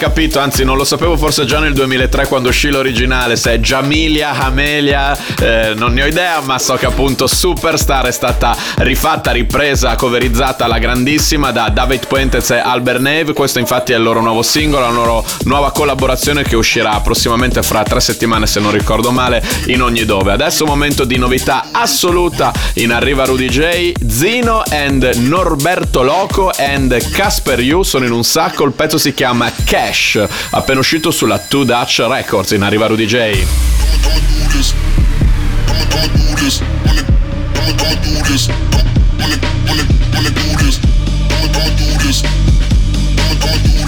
capito, 0.03 0.41
anzi 0.41 0.65
non 0.65 0.77
lo 0.77 0.83
sapevo 0.83 1.17
forse 1.17 1.45
già 1.45 1.61
nel 1.61 1.75
2003 1.75 2.27
quando 2.27 2.49
uscì 2.49 2.71
l'originale, 2.71 3.37
se 3.37 3.53
è 3.53 3.59
Jamilia, 3.61 4.33
Amelia, 4.33 5.17
eh, 5.41 5.75
non 5.77 5.93
ne 5.93 6.03
ho 6.03 6.07
idea, 6.07 6.41
ma 6.41 6.59
so 6.59 6.75
che 6.75 6.87
appunto 6.87 7.29
Superstar 7.29 8.07
è 8.07 8.11
stata 8.11 8.57
rifatta, 8.79 9.31
ripresa, 9.31 9.95
coverizzata 9.95 10.65
alla 10.65 10.79
grandissima 10.79 11.53
da 11.53 11.69
David 11.69 12.09
Puentes 12.09 12.51
e 12.51 12.59
Albert 12.59 12.99
Neve. 12.99 13.33
Questo 13.33 13.61
infatti 13.61 13.93
è 13.93 13.97
il 13.97 14.03
loro 14.03 14.21
nuovo 14.21 14.43
singolo, 14.43 14.87
la 14.87 14.91
loro 14.91 15.25
nuova 15.45 15.71
collaborazione 15.71 16.43
che 16.43 16.57
uscirà 16.57 16.99
prossimamente 16.99 17.63
fra 17.63 17.85
tre 17.85 18.01
settimane 18.01 18.49
se 18.49 18.59
non 18.59 18.73
ricordo 18.73 19.13
male 19.13 19.41
in 19.67 19.83
ogni 19.83 20.05
dove. 20.05 20.33
Adesso 20.33 20.67
momento 20.67 21.05
di 21.05 21.17
novità 21.17 21.67
assoluta 21.71 22.53
in 22.75 22.91
arriva 22.91 23.25
Rudy 23.25 23.49
J, 23.49 23.93
Zino 24.09 24.65
and 24.69 25.05
Norberto 25.19 26.03
Loco 26.03 26.51
and 26.57 27.11
Casper 27.13 27.61
Yu 27.61 27.85
sono 27.85 28.05
in 28.05 28.11
un 28.11 28.25
sacco, 28.25 28.65
il 28.65 28.73
pezzo 28.73 28.99
si 28.99 29.15
chiama 29.15 29.49
Cash, 29.65 29.92
appena 30.51 30.81
uscito 30.81 31.11
sulla 31.11 31.39
Two 31.39 31.65
Dutch 31.65 32.01
Records 32.01 32.53
in 32.53 32.63
arriva 32.63 32.87
Rudy 32.87 33.07
J. 33.07 33.47
Zeno, 43.43 43.82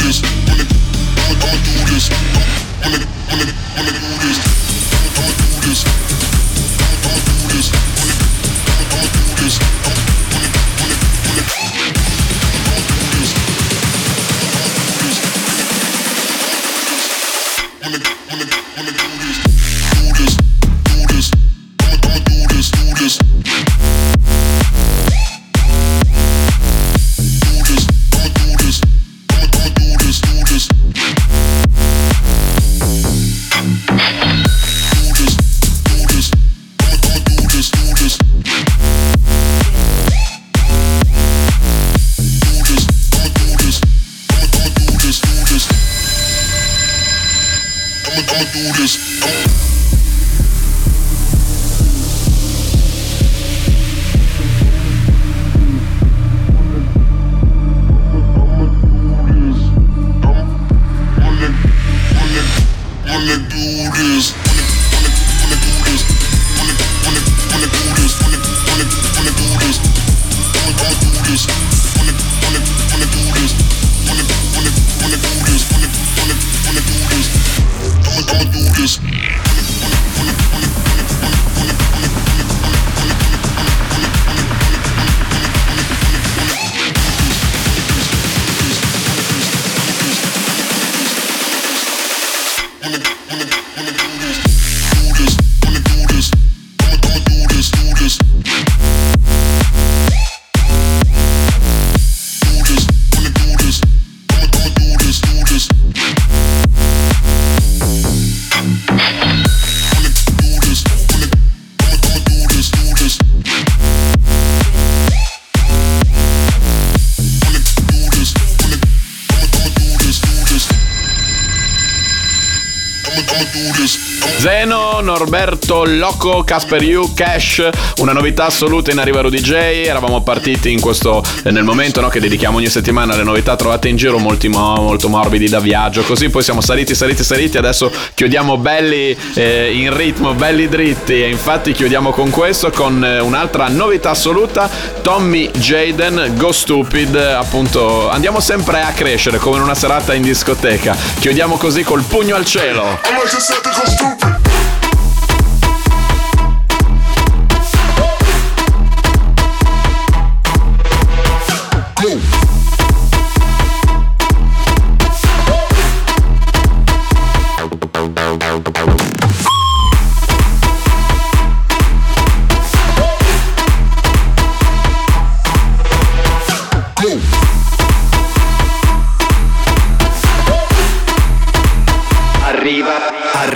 Norberto, 125.74 125.84
Loco, 125.84 126.44
Casper 126.44 126.82
U, 126.96 127.12
Cash, 127.14 127.68
una 127.98 128.12
novità 128.12 128.46
assoluta 128.46 128.92
in 128.92 128.98
arriva 128.98 129.20
Rudy 129.20 129.40
J. 129.40 129.52
Eravamo 129.52 130.22
partiti 130.22 130.70
in 130.70 130.80
questo, 130.80 131.22
nel 131.44 131.64
momento 131.64 132.00
no, 132.00 132.08
che 132.08 132.20
dedichiamo 132.20 132.58
ogni 132.58 132.68
settimana 132.68 133.14
alle 133.14 133.24
novità 133.24 133.56
trovate 133.56 133.88
in 133.88 133.96
giro, 133.96 134.18
molti 134.18 134.48
mo- 134.48 134.76
molto 134.76 135.08
morbidi 135.08 135.48
da 135.48 135.58
viaggio, 135.58 136.02
così 136.02 136.28
poi 136.28 136.42
siamo 136.42 136.60
saliti, 136.60 136.94
saliti, 136.94 137.24
saliti, 137.24 137.58
adesso 137.58 137.90
chiudiamo 138.14 138.56
belli 138.56 139.16
eh, 139.34 139.72
in 139.74 139.94
ritmo, 139.96 140.34
belli 140.34 140.68
dritti 140.68 141.22
e 141.22 141.28
infatti 141.28 141.72
chiudiamo 141.72 142.10
con 142.10 142.30
questo, 142.30 142.70
con 142.70 143.04
eh, 143.04 143.18
un'altra 143.18 143.68
novità 143.68 144.10
assoluta, 144.10 144.70
Tommy 145.02 145.50
Jaden, 145.50 146.34
Go 146.36 146.52
Stupid, 146.52 147.16
appunto 147.16 148.08
andiamo 148.08 148.40
sempre 148.40 148.82
a 148.82 148.92
crescere 148.92 149.38
come 149.38 149.56
in 149.56 149.62
una 149.62 149.74
serata 149.74 150.14
in 150.14 150.22
discoteca, 150.22 150.96
chiudiamo 151.18 151.56
così 151.56 151.82
col 151.82 152.02
pugno 152.02 152.36
al 152.36 152.44
cielo. 152.44 152.82
I 153.04 153.14
like 153.14 153.40
set 153.40 153.60
the 153.62 153.70
go 153.70 153.86
stupid. 153.86 154.53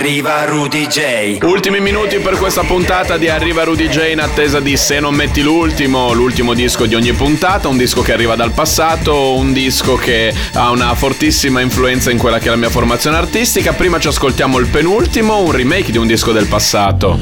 Arriva 0.09 0.43
Rudy 0.45 0.87
J. 0.87 1.37
Ultimi 1.43 1.79
minuti 1.79 2.17
per 2.17 2.35
questa 2.35 2.63
puntata 2.63 3.17
di 3.17 3.29
Arriva 3.29 3.63
Rudy 3.63 3.89
J 3.89 4.09
in 4.09 4.19
attesa 4.19 4.59
di 4.59 4.75
Se 4.75 4.99
non 4.99 5.13
metti 5.13 5.43
l'ultimo, 5.43 6.13
l'ultimo 6.13 6.55
disco 6.55 6.87
di 6.87 6.95
ogni 6.95 7.13
puntata, 7.13 7.67
un 7.67 7.77
disco 7.77 8.01
che 8.01 8.11
arriva 8.11 8.35
dal 8.35 8.51
passato, 8.51 9.35
un 9.35 9.53
disco 9.53 9.97
che 9.97 10.33
ha 10.53 10.71
una 10.71 10.95
fortissima 10.95 11.61
influenza 11.61 12.09
in 12.09 12.17
quella 12.17 12.39
che 12.39 12.47
è 12.47 12.49
la 12.49 12.55
mia 12.55 12.71
formazione 12.71 13.17
artistica. 13.17 13.73
Prima 13.73 13.99
ci 13.99 14.07
ascoltiamo 14.07 14.57
il 14.57 14.65
penultimo, 14.69 15.41
un 15.41 15.51
remake 15.51 15.91
di 15.91 15.99
un 15.99 16.07
disco 16.07 16.31
del 16.31 16.47
passato. 16.47 17.19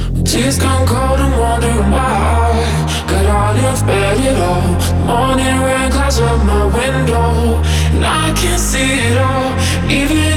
All? 4.39 4.77
Morning 5.05 5.61
rain 5.61 5.89
clouds 5.89 6.19
up 6.19 6.43
my 6.43 6.65
window 6.65 7.61
And 7.93 8.05
I 8.05 8.33
can't 8.33 8.59
see 8.59 9.09
it 9.09 9.17
all 9.17 9.55
Even 9.89 10.36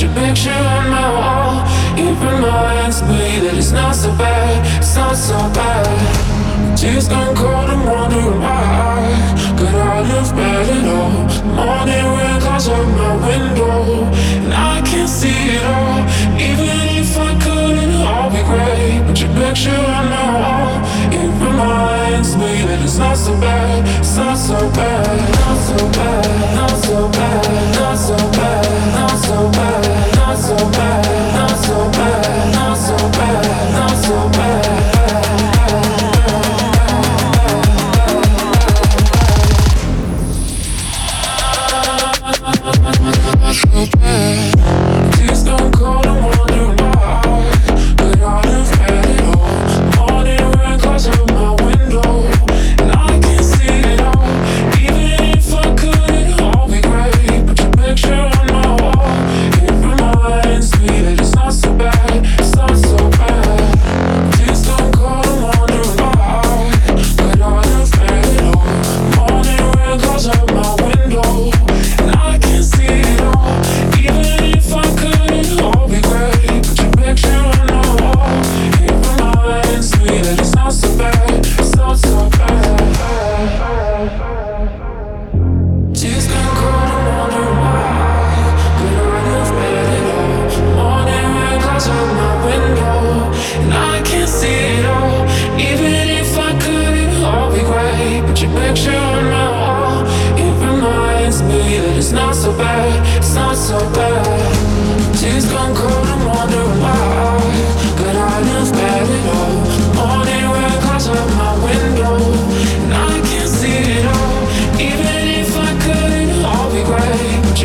your 0.00 0.12
picture 0.12 0.50
on 0.50 0.90
my 0.90 1.08
wall. 1.16 1.64
It 1.96 2.12
reminds 2.20 3.00
me 3.02 3.40
that 3.40 3.54
it's 3.56 3.72
not 3.72 3.94
so 3.94 4.10
bad. 4.18 4.60
It's 4.76 4.94
not 4.94 5.16
so 5.16 5.38
bad. 5.56 6.76
Tears 6.76 7.08
come 7.08 7.34
cold 7.34 7.70
and 7.70 7.82
wondering 7.88 8.40
why. 8.40 9.08
Could 9.56 9.74
I 9.74 10.00
live 10.02 10.30
bad 10.36 10.68
at 10.68 10.84
all? 10.84 11.16
Morning 11.56 12.06
rain 12.18 12.40
clouds 12.40 12.68
up 12.68 12.86
my 13.00 13.14
window 13.24 14.04
And 14.44 14.52
I 14.52 14.82
can't 14.84 15.08
see 15.08 15.56
it 15.56 15.64
all. 15.64 16.04
Even 16.36 16.76
if 17.00 17.16
I 17.16 17.32
could 17.40 17.78
it 17.80 17.94
all 18.04 18.28
be 18.28 18.42
great 18.44 19.00
But 19.06 19.16
your 19.18 19.32
picture 19.32 19.80
on 19.96 20.04
my 20.12 20.28
wall. 20.40 20.72
It 21.08 21.30
reminds 21.40 22.36
me 22.36 22.52
that 22.68 22.80
it's 22.84 22.98
not 22.98 23.16
so 23.16 23.32
bad. 23.40 23.88
It's 24.00 24.16
not 24.16 24.36
so 24.36 24.58
bad. 24.76 25.16
Not 25.40 25.58
so 25.68 25.78
bad. 25.96 26.56
Not 26.56 26.76
so 26.84 27.08
bad 27.08 27.65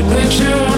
picture 0.09 0.70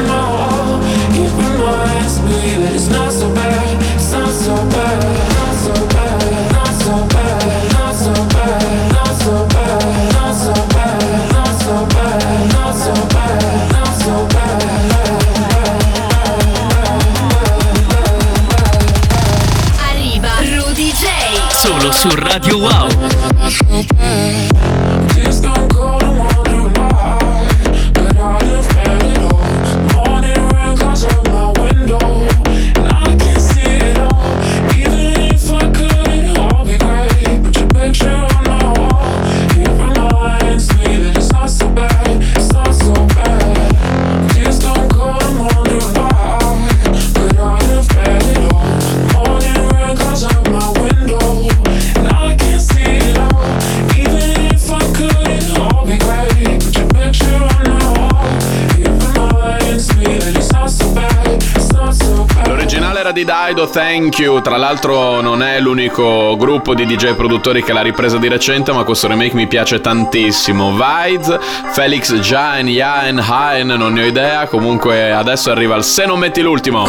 Guido 63.54 63.70
Thank 63.70 64.18
You, 64.18 64.42
tra 64.42 64.58
l'altro 64.58 65.22
non 65.22 65.44
è 65.44 65.60
l'unico 65.60 66.36
gruppo 66.38 66.74
di 66.74 66.88
DJ 66.88 67.14
produttori 67.14 67.62
che 67.62 67.72
l'ha 67.72 67.84
ripresa 67.84 68.18
di 68.18 68.28
recente, 68.28 68.72
ma 68.72 68.84
questo 68.84 69.08
remake 69.08 69.36
mi 69.36 69.46
piace 69.46 69.80
tantissimo. 69.80 70.72
Vides, 70.72 71.38
Felix 71.72 72.16
Jain, 72.16 72.66
Jain, 72.66 73.20
Hain, 73.20 73.68
non 73.68 73.94
ne 73.94 74.02
ho 74.02 74.06
idea, 74.08 74.48
comunque 74.48 75.12
adesso 75.12 75.52
arriva 75.52 75.76
il 75.76 75.84
Se 75.84 76.04
non 76.08 76.18
metti 76.18 76.42
l'ultimo. 76.42 76.88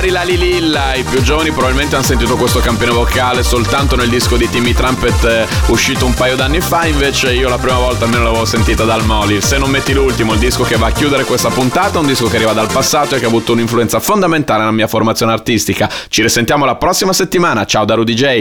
Fari 0.00 0.12
la 0.12 0.22
Lililla. 0.22 0.94
I 0.94 1.02
più 1.02 1.20
giovani 1.20 1.50
probabilmente 1.50 1.94
hanno 1.94 2.04
sentito 2.04 2.34
questo 2.38 2.60
campione 2.60 2.90
vocale 2.90 3.42
soltanto 3.42 3.96
nel 3.96 4.08
disco 4.08 4.38
di 4.38 4.48
Timmy 4.48 4.72
Trumpet 4.72 5.24
eh, 5.24 5.46
uscito 5.66 6.06
un 6.06 6.14
paio 6.14 6.36
d'anni 6.36 6.62
fa, 6.62 6.86
invece 6.86 7.34
io 7.34 7.50
la 7.50 7.58
prima 7.58 7.76
volta 7.76 8.06
almeno 8.06 8.22
l'avevo 8.22 8.46
sentita 8.46 8.84
dal 8.84 9.04
Moli. 9.04 9.42
Se 9.42 9.58
non 9.58 9.68
metti 9.68 9.92
l'ultimo, 9.92 10.32
il 10.32 10.38
disco 10.38 10.62
che 10.62 10.76
va 10.76 10.86
a 10.86 10.90
chiudere 10.90 11.24
questa 11.24 11.50
puntata, 11.50 11.98
un 11.98 12.06
disco 12.06 12.28
che 12.28 12.36
arriva 12.36 12.54
dal 12.54 12.72
passato 12.72 13.14
e 13.14 13.18
che 13.18 13.26
ha 13.26 13.28
avuto 13.28 13.52
un'influenza 13.52 14.00
fondamentale 14.00 14.60
nella 14.60 14.70
mia 14.70 14.86
formazione 14.86 15.32
artistica. 15.32 15.90
Ci 16.08 16.22
risentiamo 16.22 16.64
la 16.64 16.76
prossima 16.76 17.12
settimana. 17.12 17.66
Ciao 17.66 17.84
da 17.84 17.92
Rudy 17.92 18.14
J. 18.14 18.38